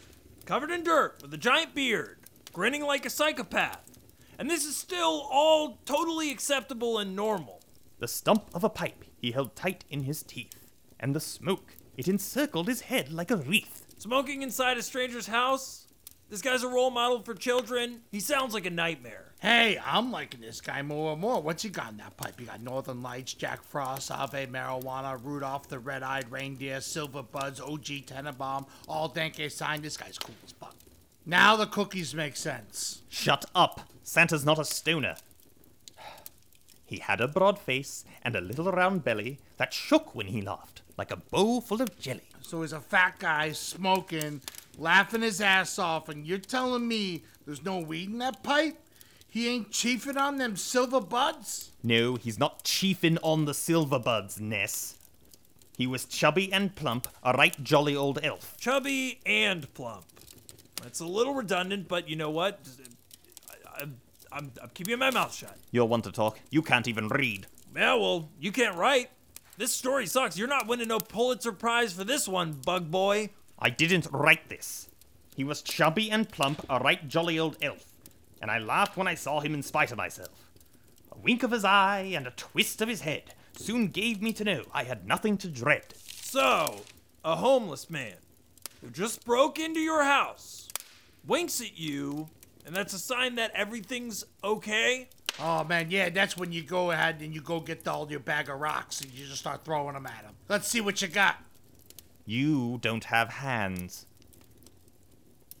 covered 0.46 0.72
in 0.72 0.82
dirt 0.82 1.22
with 1.22 1.32
a 1.32 1.38
giant 1.38 1.76
beard, 1.76 2.18
grinning 2.52 2.82
like 2.82 3.06
a 3.06 3.10
psychopath. 3.10 3.93
And 4.38 4.50
this 4.50 4.64
is 4.64 4.76
still 4.76 5.28
all 5.30 5.78
totally 5.84 6.30
acceptable 6.30 6.98
and 6.98 7.14
normal. 7.14 7.60
The 7.98 8.08
stump 8.08 8.50
of 8.52 8.64
a 8.64 8.68
pipe 8.68 9.04
he 9.16 9.30
held 9.30 9.56
tight 9.56 9.84
in 9.88 10.02
his 10.02 10.22
teeth, 10.22 10.66
and 11.00 11.14
the 11.14 11.20
smoke 11.20 11.76
It 11.96 12.08
encircled 12.08 12.66
his 12.66 12.82
head 12.82 13.12
like 13.12 13.30
a 13.30 13.36
wreath. 13.36 13.86
Smoking 13.98 14.42
inside 14.42 14.76
a 14.78 14.82
stranger's 14.82 15.28
house? 15.28 15.86
This 16.28 16.42
guy's 16.42 16.64
a 16.64 16.68
role 16.68 16.90
model 16.90 17.22
for 17.22 17.34
children. 17.34 18.00
He 18.10 18.18
sounds 18.18 18.54
like 18.54 18.66
a 18.66 18.70
nightmare. 18.70 19.32
Hey, 19.40 19.78
I'm 19.84 20.10
liking 20.10 20.40
this 20.40 20.60
guy 20.60 20.82
more 20.82 21.12
and 21.12 21.20
more. 21.20 21.40
What's 21.40 21.62
he 21.62 21.68
got 21.68 21.92
in 21.92 21.98
that 21.98 22.16
pipe? 22.16 22.40
You 22.40 22.46
got 22.46 22.62
Northern 22.62 23.02
Lights, 23.02 23.34
Jack 23.34 23.62
Frost, 23.62 24.10
Ave 24.10 24.46
Marijuana, 24.46 25.22
Rudolph 25.22 25.68
the 25.68 25.78
Red-Eyed 25.78 26.30
Reindeer, 26.32 26.80
Silver 26.80 27.22
Buds, 27.22 27.60
OG 27.60 28.06
Tenenbaum, 28.06 28.66
all 28.88 29.08
Danke 29.08 29.50
sign. 29.50 29.82
This 29.82 29.96
guy's 29.96 30.18
cool 30.18 30.34
as 30.44 30.52
fuck. 30.52 30.74
Now 31.26 31.56
the 31.56 31.66
cookies 31.66 32.14
make 32.14 32.36
sense. 32.36 33.02
Shut 33.08 33.46
up! 33.54 33.88
Santa's 34.02 34.44
not 34.44 34.58
a 34.58 34.64
stoner. 34.64 35.16
He 36.84 36.98
had 36.98 37.20
a 37.20 37.28
broad 37.28 37.58
face 37.58 38.04
and 38.22 38.36
a 38.36 38.42
little 38.42 38.70
round 38.70 39.04
belly 39.04 39.38
that 39.56 39.72
shook 39.72 40.14
when 40.14 40.26
he 40.26 40.42
laughed, 40.42 40.82
like 40.98 41.10
a 41.10 41.16
bowl 41.16 41.62
full 41.62 41.80
of 41.80 41.98
jelly. 41.98 42.28
So 42.42 42.60
he's 42.60 42.74
a 42.74 42.80
fat 42.80 43.18
guy 43.18 43.52
smoking, 43.52 44.42
laughing 44.76 45.22
his 45.22 45.40
ass 45.40 45.78
off, 45.78 46.10
and 46.10 46.26
you're 46.26 46.36
telling 46.36 46.86
me 46.86 47.24
there's 47.46 47.64
no 47.64 47.78
weed 47.78 48.10
in 48.10 48.18
that 48.18 48.42
pipe? 48.42 48.78
He 49.26 49.48
ain't 49.48 49.70
chiefing 49.70 50.18
on 50.18 50.36
them 50.36 50.56
silver 50.56 51.00
buds? 51.00 51.70
No, 51.82 52.16
he's 52.16 52.38
not 52.38 52.64
chiefin' 52.64 53.18
on 53.22 53.46
the 53.46 53.54
silver 53.54 53.98
buds, 53.98 54.38
Ness. 54.38 54.96
He 55.76 55.86
was 55.86 56.04
chubby 56.04 56.52
and 56.52 56.76
plump, 56.76 57.08
a 57.22 57.32
right 57.32 57.60
jolly 57.64 57.96
old 57.96 58.20
elf. 58.22 58.56
Chubby 58.58 59.20
and 59.26 59.72
plump. 59.74 60.04
It's 60.86 61.00
a 61.00 61.06
little 61.06 61.34
redundant, 61.34 61.88
but 61.88 62.08
you 62.08 62.16
know 62.16 62.30
what? 62.30 62.60
I, 63.50 63.82
I, 63.82 63.86
I'm, 64.32 64.52
I'm 64.62 64.70
keeping 64.74 64.98
my 64.98 65.10
mouth 65.10 65.34
shut. 65.34 65.56
You're 65.70 65.86
one 65.86 66.02
to 66.02 66.12
talk. 66.12 66.38
You 66.50 66.62
can't 66.62 66.88
even 66.88 67.08
read. 67.08 67.46
Yeah, 67.74 67.94
well, 67.94 68.28
you 68.38 68.52
can't 68.52 68.76
write. 68.76 69.10
This 69.56 69.72
story 69.72 70.06
sucks. 70.06 70.36
You're 70.36 70.48
not 70.48 70.66
winning 70.66 70.88
no 70.88 70.98
Pulitzer 70.98 71.52
Prize 71.52 71.92
for 71.92 72.04
this 72.04 72.26
one, 72.26 72.52
bug 72.52 72.90
boy. 72.90 73.30
I 73.58 73.70
didn't 73.70 74.08
write 74.10 74.48
this. 74.48 74.88
He 75.36 75.44
was 75.44 75.62
chubby 75.62 76.10
and 76.10 76.28
plump, 76.28 76.64
a 76.68 76.78
right 76.78 77.08
jolly 77.08 77.38
old 77.38 77.56
elf, 77.62 77.84
and 78.40 78.50
I 78.50 78.58
laughed 78.58 78.96
when 78.96 79.08
I 79.08 79.14
saw 79.14 79.40
him 79.40 79.54
in 79.54 79.62
spite 79.62 79.90
of 79.90 79.96
myself. 79.96 80.50
A 81.10 81.18
wink 81.18 81.42
of 81.42 81.50
his 81.50 81.64
eye 81.64 82.12
and 82.14 82.26
a 82.26 82.32
twist 82.32 82.80
of 82.80 82.88
his 82.88 83.00
head 83.00 83.34
soon 83.56 83.88
gave 83.88 84.20
me 84.20 84.32
to 84.34 84.44
know 84.44 84.64
I 84.72 84.84
had 84.84 85.06
nothing 85.06 85.36
to 85.38 85.48
dread. 85.48 85.94
So, 86.06 86.82
a 87.24 87.36
homeless 87.36 87.88
man 87.88 88.16
who 88.80 88.90
just 88.90 89.24
broke 89.24 89.58
into 89.58 89.80
your 89.80 90.04
house 90.04 90.63
winks 91.26 91.60
at 91.60 91.78
you, 91.78 92.28
and 92.66 92.74
that's 92.74 92.92
a 92.94 92.98
sign 92.98 93.34
that 93.36 93.50
everything's 93.54 94.24
okay? 94.42 95.08
Oh 95.40 95.64
man, 95.64 95.90
yeah, 95.90 96.10
that's 96.10 96.36
when 96.36 96.52
you 96.52 96.62
go 96.62 96.90
ahead 96.92 97.20
and 97.20 97.34
you 97.34 97.40
go 97.40 97.60
get 97.60 97.86
all 97.88 98.10
your 98.10 98.20
bag 98.20 98.48
of 98.48 98.60
rocks 98.60 99.00
and 99.00 99.12
you 99.12 99.26
just 99.26 99.40
start 99.40 99.64
throwing 99.64 99.94
them 99.94 100.06
at 100.06 100.24
him. 100.24 100.34
Let's 100.48 100.68
see 100.68 100.80
what 100.80 101.02
you 101.02 101.08
got. 101.08 101.38
You 102.24 102.78
don't 102.80 103.04
have 103.04 103.28
hands. 103.30 104.06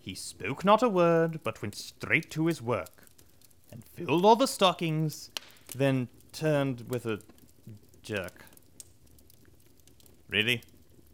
He 0.00 0.14
spoke 0.14 0.64
not 0.64 0.82
a 0.82 0.88
word, 0.88 1.40
but 1.42 1.60
went 1.60 1.74
straight 1.74 2.30
to 2.32 2.46
his 2.46 2.62
work, 2.62 3.08
and 3.72 3.84
filled 3.84 4.24
all 4.24 4.36
the 4.36 4.46
stockings, 4.46 5.30
then 5.74 6.08
turned 6.32 6.88
with 6.88 7.06
a 7.06 7.20
jerk. 8.02 8.44
Really? 10.28 10.62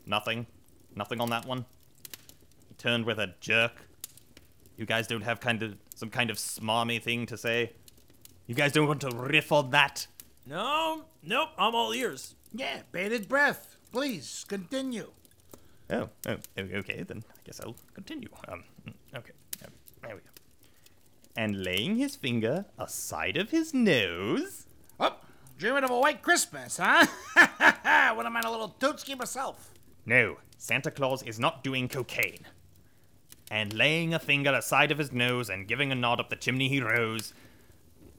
Nothing? 0.07 0.47
Nothing 0.95 1.21
on 1.21 1.31
that 1.31 1.47
one? 1.47 1.67
He 2.69 2.75
turned 2.75 3.07
with 3.07 3.19
a 3.19 3.35
jerk? 3.41 3.83
You 4.81 4.87
guys 4.87 5.07
don't 5.07 5.21
have 5.21 5.41
kind 5.41 5.63
of 5.63 5.77
some 5.95 6.09
kind 6.09 6.31
of 6.31 6.39
smarmy 6.39 7.03
thing 7.03 7.27
to 7.27 7.37
say? 7.37 7.73
You 8.47 8.55
guys 8.55 8.73
don't 8.73 8.89
want 8.89 9.03
to 9.03 9.11
riff 9.11 9.53
on 9.53 9.73
that? 9.73 10.07
No, 10.47 11.03
nope, 11.23 11.51
I'm 11.59 11.75
all 11.75 11.93
ears. 11.93 12.35
Yeah, 12.51 12.81
bated 12.91 13.29
breath. 13.29 13.77
Please 13.93 14.47
continue. 14.49 15.11
Oh, 15.91 16.09
oh, 16.27 16.37
okay, 16.57 17.03
then 17.07 17.23
I 17.31 17.41
guess 17.45 17.61
I'll 17.61 17.77
continue. 17.93 18.31
Um, 18.49 18.65
mm, 18.89 18.95
okay, 19.19 19.33
um, 19.67 19.71
there 20.03 20.15
we 20.15 20.23
go. 20.23 20.31
And 21.37 21.63
laying 21.63 21.97
his 21.97 22.17
finger 22.17 22.65
aside 22.79 23.37
of 23.37 23.51
his 23.51 23.75
nose, 23.75 24.65
Oh, 24.99 25.15
dreaming 25.59 25.85
of 25.85 25.91
a 25.91 25.99
white 26.01 26.23
Christmas, 26.23 26.79
huh? 26.83 27.05
when 28.15 28.27
I'm 28.27 28.35
in 28.35 28.45
a 28.45 28.51
little 28.51 28.75
tootski 28.81 29.19
myself. 29.19 29.73
no, 30.07 30.39
Santa 30.57 30.91
Claus 30.91 31.23
is 31.25 31.39
not 31.39 31.63
doing 31.63 31.87
cocaine. 31.87 32.47
And 33.51 33.73
laying 33.75 34.15
a 34.15 34.19
finger 34.21 34.53
aside 34.55 34.93
of 34.93 34.99
his 34.99 35.13
nose 35.13 35.51
and 35.51 35.67
giving 35.67 35.91
a 35.91 35.97
nod 35.97 36.21
up 36.21 36.31
the 36.31 36.37
chimney 36.37 36.69
he 36.69 36.81
rose, 36.81 37.35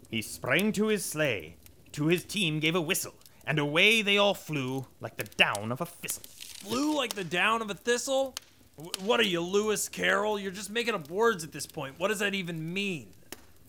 he 0.09 0.21
sprang 0.21 0.73
to 0.73 0.87
his 0.87 1.05
sleigh, 1.05 1.55
to 1.93 2.07
his 2.07 2.25
team 2.25 2.59
gave 2.59 2.75
a 2.75 2.81
whistle, 2.81 3.13
and 3.47 3.57
away 3.57 4.01
they 4.01 4.17
all 4.17 4.33
flew 4.33 4.87
like 4.99 5.15
the 5.15 5.23
down 5.23 5.71
of 5.71 5.79
a 5.79 5.85
thistle. 5.85 6.23
Flew 6.27 6.95
like 6.97 7.13
the 7.13 7.23
down 7.23 7.61
of 7.61 7.69
a 7.69 7.73
thistle? 7.73 8.35
Wh- 8.75 9.03
What 9.05 9.19
are 9.21 9.23
you, 9.23 9.39
Lewis 9.39 9.87
Carroll? 9.87 10.37
You're 10.37 10.51
just 10.51 10.69
making 10.69 10.95
up 10.95 11.09
words 11.09 11.43
at 11.45 11.53
this 11.53 11.65
point. 11.65 11.97
What 11.97 12.09
does 12.09 12.19
that 12.19 12.33
even 12.35 12.73
mean? 12.73 13.07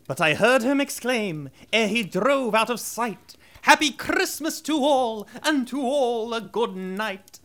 But 0.08 0.20
I 0.20 0.34
heard 0.34 0.62
him 0.62 0.80
exclaim, 0.80 1.48
ere 1.72 1.86
he 1.86 2.02
drove 2.02 2.56
out 2.56 2.70
of 2.70 2.80
sight, 2.80 3.36
Happy 3.62 3.92
Christmas 3.92 4.60
to 4.62 4.78
all, 4.82 5.28
and 5.44 5.68
to 5.68 5.80
all 5.80 6.34
a 6.34 6.40
good 6.40 6.74
night. 6.74 7.38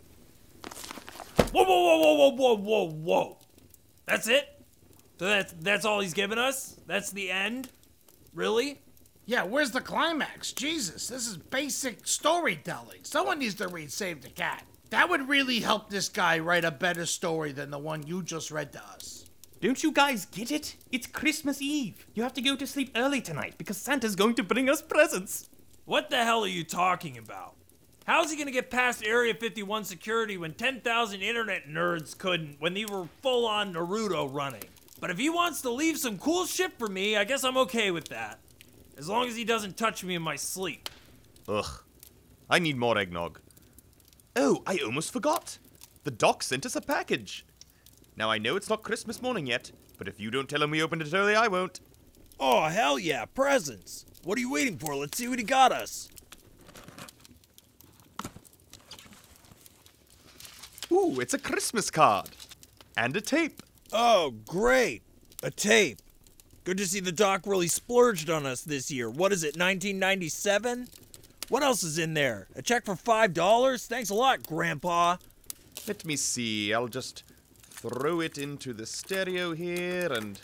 Whoa, 1.51 1.63
whoa, 1.63 1.63
whoa, 1.63 2.13
whoa, 2.15 2.29
whoa, 2.29 2.31
whoa, 2.31 2.55
whoa, 2.55 2.89
whoa. 2.89 3.37
That's 4.07 4.27
it? 4.27 4.63
So 5.19 5.25
that's, 5.25 5.53
that's 5.59 5.85
all 5.85 5.99
he's 5.99 6.13
given 6.13 6.39
us? 6.39 6.79
That's 6.87 7.11
the 7.11 7.29
end? 7.29 7.69
Really? 8.33 8.79
Yeah, 9.25 9.43
where's 9.43 9.71
the 9.71 9.81
climax? 9.81 10.53
Jesus, 10.53 11.09
this 11.09 11.27
is 11.27 11.35
basic 11.35 12.07
storytelling. 12.07 12.99
Someone 13.03 13.39
needs 13.39 13.55
to 13.55 13.67
read 13.67 13.91
Save 13.91 14.21
the 14.21 14.29
Cat. 14.29 14.63
That 14.89 15.09
would 15.09 15.27
really 15.27 15.59
help 15.59 15.89
this 15.89 16.07
guy 16.07 16.39
write 16.39 16.63
a 16.63 16.71
better 16.71 17.05
story 17.05 17.51
than 17.51 17.69
the 17.69 17.77
one 17.77 18.07
you 18.07 18.23
just 18.23 18.51
read 18.51 18.71
to 18.71 18.81
us. 18.81 19.25
Don't 19.59 19.83
you 19.83 19.91
guys 19.91 20.25
get 20.27 20.51
it? 20.51 20.77
It's 20.93 21.07
Christmas 21.07 21.61
Eve. 21.61 22.07
You 22.13 22.23
have 22.23 22.33
to 22.35 22.41
go 22.41 22.55
to 22.55 22.65
sleep 22.65 22.91
early 22.95 23.19
tonight 23.19 23.55
because 23.57 23.75
Santa's 23.75 24.15
going 24.15 24.35
to 24.35 24.43
bring 24.43 24.69
us 24.69 24.81
presents. 24.81 25.49
What 25.83 26.09
the 26.09 26.23
hell 26.23 26.45
are 26.45 26.47
you 26.47 26.63
talking 26.63 27.17
about? 27.17 27.56
How's 28.07 28.31
he 28.31 28.37
gonna 28.37 28.51
get 28.51 28.71
past 28.71 29.03
Area 29.05 29.33
51 29.33 29.83
security 29.83 30.37
when 30.37 30.53
10,000 30.53 31.21
internet 31.21 31.67
nerds 31.67 32.17
couldn't 32.17 32.55
when 32.57 32.73
they 32.73 32.85
were 32.85 33.09
full 33.21 33.45
on 33.45 33.73
Naruto 33.73 34.33
running? 34.33 34.63
But 35.01 35.09
if 35.09 35.17
he 35.17 35.29
wants 35.29 35.59
to 35.63 35.69
leave 35.69 35.97
some 35.97 36.17
cool 36.17 36.45
shit 36.45 36.79
for 36.79 36.87
me, 36.87 37.17
I 37.17 37.25
guess 37.25 37.43
I'm 37.43 37.57
okay 37.57 37.91
with 37.91 38.07
that. 38.07 38.39
As 38.97 39.09
long 39.09 39.27
as 39.27 39.35
he 39.35 39.43
doesn't 39.43 39.75
touch 39.75 40.05
me 40.05 40.15
in 40.15 40.21
my 40.21 40.37
sleep. 40.37 40.89
Ugh. 41.49 41.83
I 42.49 42.59
need 42.59 42.77
more 42.77 42.97
eggnog. 42.97 43.41
Oh, 44.37 44.63
I 44.65 44.77
almost 44.77 45.11
forgot. 45.11 45.57
The 46.05 46.11
doc 46.11 46.43
sent 46.43 46.65
us 46.65 46.77
a 46.77 46.81
package. 46.81 47.45
Now 48.15 48.31
I 48.31 48.37
know 48.37 48.55
it's 48.55 48.69
not 48.69 48.83
Christmas 48.83 49.21
morning 49.21 49.47
yet, 49.47 49.73
but 49.97 50.07
if 50.07 50.17
you 50.17 50.31
don't 50.31 50.47
tell 50.47 50.63
him 50.63 50.71
we 50.71 50.81
opened 50.81 51.01
it 51.01 51.13
early, 51.13 51.35
I 51.35 51.49
won't. 51.49 51.81
Oh, 52.39 52.67
hell 52.67 52.97
yeah, 52.97 53.25
presents. 53.25 54.05
What 54.23 54.37
are 54.37 54.41
you 54.41 54.51
waiting 54.51 54.77
for? 54.77 54.95
Let's 54.95 55.17
see 55.17 55.27
what 55.27 55.39
he 55.39 55.43
got 55.43 55.73
us. 55.73 56.07
Ooh, 60.91 61.19
it's 61.19 61.33
a 61.33 61.39
Christmas 61.39 61.91
card. 61.91 62.29
And 62.95 63.15
a 63.15 63.21
tape. 63.21 63.61
Oh, 63.91 64.33
great. 64.45 65.01
A 65.43 65.51
tape. 65.51 65.99
Good 66.63 66.77
to 66.77 66.85
see 66.85 66.99
the 66.99 67.11
doc 67.11 67.43
really 67.45 67.67
splurged 67.67 68.29
on 68.29 68.45
us 68.45 68.61
this 68.61 68.91
year. 68.91 69.09
What 69.09 69.31
is 69.31 69.43
it, 69.43 69.55
1997? 69.57 70.87
What 71.49 71.63
else 71.63 71.83
is 71.83 71.97
in 71.97 72.13
there? 72.13 72.47
A 72.55 72.61
check 72.61 72.85
for 72.85 72.95
$5? 72.95 73.87
Thanks 73.87 74.09
a 74.09 74.13
lot, 74.13 74.45
Grandpa. 74.45 75.17
Let 75.87 76.03
me 76.03 76.17
see. 76.17 76.73
I'll 76.73 76.89
just 76.89 77.23
throw 77.61 78.19
it 78.19 78.37
into 78.37 78.73
the 78.73 78.85
stereo 78.85 79.53
here 79.53 80.11
and 80.11 80.39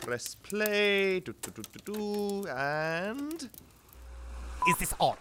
press 0.00 0.34
play. 0.36 1.20
Do, 1.20 1.34
do, 1.42 1.50
do, 1.50 1.62
do, 1.62 1.92
do, 1.92 2.48
and. 2.48 3.50
Is 4.68 4.78
this 4.78 4.94
on? 4.98 5.16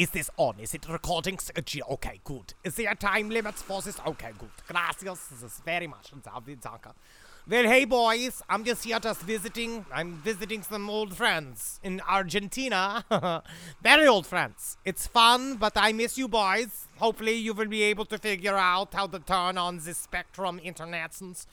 Is 0.00 0.08
this 0.08 0.30
on? 0.38 0.54
Is 0.58 0.72
it 0.72 0.88
recording? 0.88 1.38
Okay, 1.90 2.20
good. 2.24 2.54
Is 2.64 2.76
there 2.76 2.94
time 2.94 3.28
limits 3.28 3.60
for 3.60 3.82
this? 3.82 4.00
Okay, 4.06 4.30
good. 4.38 4.48
Gracias. 4.66 5.26
This 5.26 5.42
is 5.42 5.60
very 5.62 5.86
much. 5.86 6.10
Well, 7.46 7.64
hey 7.64 7.84
boys, 7.84 8.42
I'm 8.48 8.64
just 8.64 8.84
here 8.84 8.98
just 8.98 9.20
visiting. 9.20 9.84
I'm 9.92 10.14
visiting 10.14 10.62
some 10.62 10.88
old 10.88 11.14
friends 11.14 11.80
in 11.82 12.00
Argentina. 12.08 13.04
very 13.82 14.06
old 14.06 14.26
friends. 14.26 14.78
It's 14.86 15.06
fun, 15.06 15.56
but 15.56 15.74
I 15.76 15.92
miss 15.92 16.16
you 16.16 16.28
boys. 16.28 16.88
Hopefully, 16.96 17.34
you 17.34 17.52
will 17.52 17.68
be 17.68 17.82
able 17.82 18.06
to 18.06 18.16
figure 18.16 18.56
out 18.56 18.94
how 18.94 19.06
to 19.06 19.18
turn 19.18 19.58
on 19.58 19.80
the 19.80 19.92
Spectrum 19.92 20.62
internetsons 20.64 21.44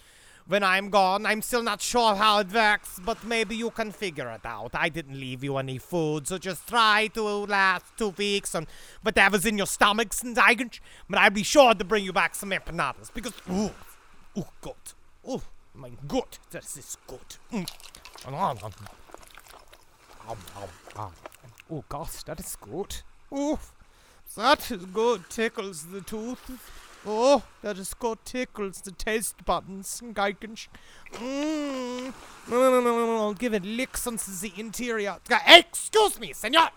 when 0.48 0.64
I'm 0.64 0.90
gone. 0.90 1.26
I'm 1.26 1.42
still 1.42 1.64
not 1.64 1.82
sure 1.82 2.16
how 2.16 2.40
it 2.40 2.52
works, 2.52 3.00
but 3.04 3.24
maybe 3.24 3.56
you 3.56 3.70
can 3.70 3.92
figure 3.92 4.30
it 4.30 4.46
out. 4.46 4.72
I 4.74 4.90
didn't 4.90 5.20
leave 5.20 5.44
you 5.44 5.58
any 5.58 5.78
food, 5.78 6.28
so 6.28 6.38
just 6.38 6.68
try 6.68 7.08
to 7.14 7.22
last 7.22 7.86
two 7.98 8.10
weeks 8.10 8.56
and 8.56 8.68
whatever's 9.02 9.46
in 9.46 9.58
your 9.58 9.68
stomachs 9.68 10.24
and 10.24 10.38
eigentlich. 10.38 10.82
But 11.10 11.20
I'll 11.20 11.30
be 11.30 11.44
sure 11.44 11.74
to 11.74 11.84
bring 11.84 12.04
you 12.04 12.14
back 12.14 12.36
some 12.36 12.52
empanadas 12.52 13.14
because 13.14 13.34
ooh, 13.50 13.72
ooh, 14.38 14.46
good. 14.62 14.74
Ooh, 15.30 15.42
my 15.76 15.92
good. 16.08 16.38
This 16.50 16.78
is 16.78 16.98
good. 17.06 17.20
Mm. 17.52 17.70
Oh 21.70 21.84
gosh, 21.90 22.24
that 22.24 22.40
is 22.40 22.56
good. 22.56 22.96
Ooh, 23.34 23.60
that 24.36 24.72
is 24.72 24.86
good. 24.86 25.30
Tickles 25.30 25.88
the 25.88 26.02
tooth. 26.02 26.87
Oh, 27.10 27.42
that 27.62 27.78
is 27.78 27.94
good 27.94 28.18
tickles 28.26 28.82
the 28.82 28.92
taste 28.92 29.46
buttons. 29.46 30.02
No, 30.04 30.12
no, 32.50 32.70
no, 32.70 32.82
no, 32.82 32.82
no. 32.82 33.34
Give 33.34 33.54
it 33.54 33.64
licks 33.64 34.06
on 34.08 34.18
the 34.18 34.52
interior. 34.58 35.16
Uh, 35.32 35.40
Excuse 35.48 36.20
me, 36.20 36.34
senor. 36.34 36.68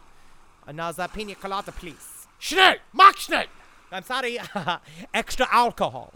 Another 0.69 1.09
pina 1.09 1.35
colada, 1.35 1.73
please. 1.73 2.29
Schnell! 2.39 2.77
Mach 2.93 3.17
schnell! 3.17 3.47
I'm 3.91 4.05
sorry. 4.05 4.39
Extra 5.15 5.49
alcohol. 5.51 6.13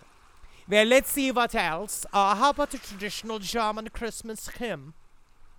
Well, 0.68 0.87
let's 0.87 1.11
see 1.11 1.33
what 1.33 1.56
else. 1.56 2.06
Uh, 2.12 2.37
how 2.37 2.50
about 2.50 2.73
a 2.73 2.78
traditional 2.78 3.40
German 3.40 3.88
Christmas 3.88 4.49
hymn? 4.49 4.94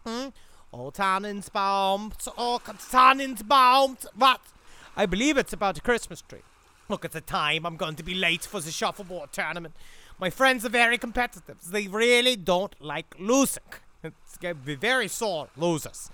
Hmm? 0.07 0.29
Oh, 0.71 0.91
Tannenbaum, 0.91 2.13
oh, 2.37 2.61
Tannenbaum, 2.89 3.97
what? 4.15 4.41
I 4.95 5.05
believe 5.05 5.37
it's 5.37 5.51
about 5.51 5.77
a 5.77 5.81
Christmas 5.81 6.21
tree. 6.21 6.39
Look 6.87 7.03
at 7.03 7.11
the 7.11 7.21
time, 7.21 7.65
I'm 7.65 7.77
going 7.77 7.95
to 7.95 8.03
be 8.03 8.13
late 8.13 8.43
for 8.43 8.59
the 8.59 8.71
shuffleboard 8.71 9.31
tournament. 9.31 9.75
My 10.19 10.29
friends 10.29 10.65
are 10.65 10.69
very 10.69 10.97
competitive. 10.97 11.57
They 11.69 11.87
really 11.87 12.35
don't 12.35 12.79
like 12.81 13.15
losing. 13.19 13.63
It's 14.03 14.37
going 14.37 14.55
to 14.55 14.61
be 14.61 14.75
very 14.75 15.07
sore 15.07 15.47
losers. 15.57 16.11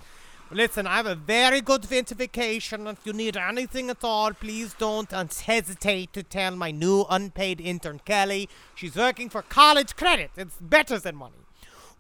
Listen, 0.54 0.86
I 0.86 0.98
have 0.98 1.06
a 1.06 1.16
very 1.16 1.62
good 1.62 1.84
vintification. 1.84 2.92
If 2.92 3.06
you 3.06 3.14
need 3.14 3.38
anything 3.38 3.90
at 3.90 4.04
all, 4.04 4.34
please 4.34 4.74
don't 4.78 5.10
hesitate 5.12 6.12
to 6.12 6.24
tell 6.24 6.56
my 6.56 6.72
new 6.72 7.06
unpaid 7.10 7.62
intern 7.62 8.00
Kelly. 8.04 8.50
She's 8.76 8.96
working 8.96 9.30
for 9.30 9.42
college 9.44 9.96
credit. 9.96 10.32
It's 10.36 10.58
better 10.60 11.00
than 11.00 11.16
money. 11.16 11.36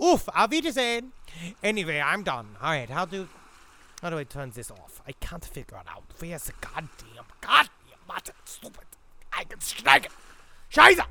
Oof, 0.03 0.27
auf 0.35 0.49
Wiedersehen. 0.49 1.13
Anyway, 1.63 1.99
I'm 1.99 2.23
done. 2.23 2.57
All 2.61 2.71
right, 2.71 2.89
how 2.89 3.05
do 3.05 3.29
how 4.01 4.09
do 4.09 4.17
I 4.17 4.23
turn 4.23 4.49
this 4.49 4.71
off? 4.71 5.01
I 5.07 5.11
can't 5.13 5.45
figure 5.45 5.77
it 5.77 5.87
out. 5.87 6.03
Where's 6.19 6.45
the 6.45 6.53
goddamn 6.59 7.25
goddamn 7.39 7.69
button? 8.13 8.35
Stupid. 8.45 8.85
I 9.33 9.43
can 9.43 9.59
strike 9.61 10.05
it. 10.05 10.11
Scheiße. 10.71 11.05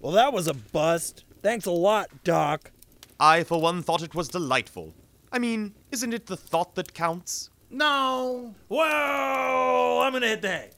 Well, 0.00 0.12
that 0.12 0.32
was 0.32 0.46
a 0.46 0.54
bust. 0.54 1.24
Thanks 1.42 1.66
a 1.66 1.70
lot, 1.70 2.08
Doc. 2.24 2.70
I, 3.18 3.44
for 3.44 3.60
one, 3.60 3.82
thought 3.82 4.02
it 4.02 4.14
was 4.14 4.28
delightful. 4.28 4.94
I 5.32 5.38
mean, 5.38 5.74
isn't 5.90 6.12
it 6.12 6.26
the 6.26 6.36
thought 6.36 6.74
that 6.74 6.94
counts? 6.94 7.50
No. 7.70 8.54
Whoa! 8.68 10.02
I'm 10.02 10.12
gonna 10.12 10.28
hit 10.28 10.42
the 10.42 10.48
hay. 10.48 10.70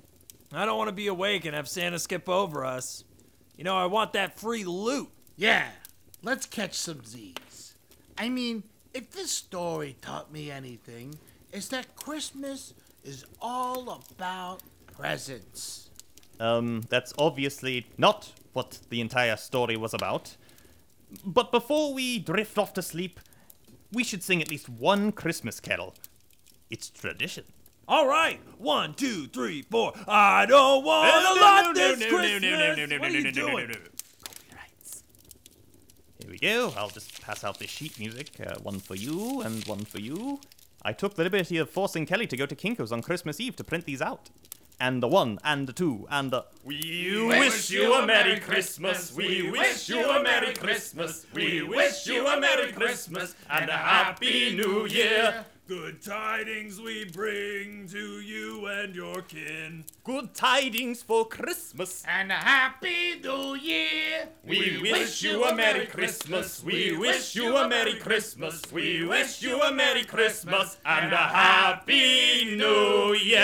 I 0.53 0.65
don't 0.65 0.79
want 0.79 0.89
to 0.89 0.95
be 0.95 1.09
awake 1.09 1.45
and 1.45 1.55
have 1.55 1.69
Santa 1.69 1.99
skip 1.99 2.29
over 2.29 2.65
us. 2.65 3.05
You 3.57 3.65
know, 3.65 3.77
I 3.77 3.87
want 3.87 4.15
that 4.15 4.39
free 4.39 4.65
loot. 4.65 5.11
Yeah. 5.37 5.69
Let's 6.23 6.47
catch 6.47 6.75
some 6.75 7.05
Z's. 7.05 7.75
I 8.17 8.29
mean, 8.29 8.63
if 8.95 9.11
this 9.11 9.31
story 9.31 9.97
taught 10.01 10.33
me 10.33 10.51
anything, 10.51 11.19
it's 11.53 11.69
that 11.69 11.95
Christmas 11.97 12.73
is 13.05 13.25
all 13.41 13.91
about 13.91 14.63
presents. 14.99 15.91
Um, 16.41 16.83
that's 16.89 17.13
obviously 17.19 17.87
not 17.97 18.33
what 18.53 18.79
the 18.91 19.01
entire 19.01 19.37
story 19.37 19.77
was 19.77 19.95
about. 19.95 20.37
But 21.25 21.51
before 21.53 21.95
we 21.95 22.19
drift 22.19 22.59
off 22.59 22.75
to 22.75 22.83
sleep, 22.83 23.21
we 23.93 24.05
should 24.05 24.23
sing 24.23 24.43
at 24.43 24.51
least 24.51 24.69
one 24.69 25.13
Christmas 25.13 25.61
carol. 25.61 25.95
It's 26.71 26.91
tradition. 26.91 27.45
All 27.87 28.07
right, 28.07 28.39
one, 28.59 28.93
two, 28.93 29.29
three, 29.29 29.63
four. 29.63 29.95
I 30.07 30.45
don't 30.45 30.85
want 30.85 31.09
a 31.09 31.41
lot 31.41 31.75
this 31.75 32.05
Christmas. 32.05 32.13
What 32.13 33.03
are 33.03 33.19
you 33.19 33.33
doing? 33.33 33.71
Here 36.19 36.31
we 36.31 36.39
go. 36.39 36.75
I'll 36.77 36.91
just 36.91 37.23
pass 37.23 37.45
out 37.45 37.59
the 37.59 37.67
sheet 37.67 37.99
music. 37.99 38.33
Uh, 38.45 38.57
one 38.63 38.79
for 38.79 38.95
you 38.95 39.41
and 39.41 39.65
one 39.65 39.87
for 39.87 40.01
you. 40.01 40.41
I 40.83 40.93
took 40.93 41.15
the 41.15 41.23
liberty 41.23 41.57
of 41.57 41.71
forcing 41.71 42.05
Kelly 42.05 42.27
to 42.27 42.37
go 42.37 42.45
to 42.45 42.55
Kinko's 42.55 42.93
on 42.93 43.01
Christmas 43.01 43.41
Eve 43.41 43.57
to 43.57 43.65
print 43.65 43.87
these 43.87 44.03
out. 44.03 44.29
And 44.81 45.03
the 45.03 45.09
one, 45.09 45.41
and 45.43 45.67
the 45.67 45.73
two, 45.73 46.07
and 46.09 46.31
the. 46.31 46.45
We 46.65 47.27
wish 47.27 47.69
you 47.71 47.95
a 47.95 48.07
Merry 48.07 48.39
Christmas. 48.39 49.13
We 49.13 49.51
wish 49.51 49.89
you 49.89 50.09
a 50.09 50.23
Merry 50.23 50.55
Christmas. 50.55 51.27
We 51.35 51.63
wish 51.63 52.07
you 52.07 52.25
a 52.25 52.39
Merry 52.41 52.71
Christmas 52.71 53.35
and 53.51 53.69
a 53.69 53.77
Happy 53.77 54.55
New 54.55 54.87
Year. 54.87 55.45
Good 55.69 56.01
tidings 56.01 56.81
we 56.81 57.05
bring 57.05 57.87
to 57.89 58.21
you 58.21 58.65
and 58.69 58.95
your 58.95 59.21
kin. 59.21 59.85
Good 60.03 60.33
tidings 60.33 61.03
for 61.03 61.29
Christmas. 61.29 62.03
And 62.09 62.33
a 62.33 62.37
happy 62.37 63.21
new 63.23 63.55
year. 63.55 64.31
We 64.43 64.79
wish 64.81 65.23
you 65.23 65.45
a 65.45 65.55
Merry 65.55 65.85
Christmas. 65.85 66.65
We 66.65 66.97
wish 66.97 67.37
you 67.37 67.55
a 67.55 67.69
Merry 67.69 67.99
Christmas. 67.99 68.63
We 68.73 69.05
wish 69.05 69.43
you 69.43 69.61
a 69.61 69.71
Merry 69.71 70.05
Christmas 70.05 70.79
and 70.87 71.13
a 71.13 71.17
Happy 71.19 72.57
New 72.57 73.13
Year. 73.13 73.43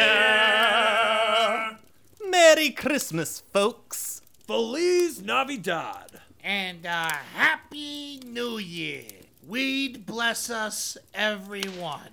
Merry 2.27 2.71
Christmas, 2.71 3.43
folks. 3.53 4.23
Feliz 4.47 5.21
Navidad. 5.21 6.23
And 6.43 6.87
a 6.87 7.13
happy 7.35 8.21
new 8.25 8.57
year. 8.57 9.24
Weed 9.47 10.07
bless 10.07 10.49
us, 10.49 10.97
everyone. 11.13 12.09